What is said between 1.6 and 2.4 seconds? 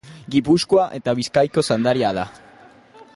zaindaria da.